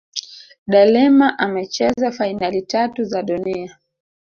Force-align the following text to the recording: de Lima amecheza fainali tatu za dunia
de 0.71 0.81
Lima 0.93 1.27
amecheza 1.39 2.11
fainali 2.11 2.61
tatu 2.61 3.03
za 3.03 3.23
dunia 3.23 3.77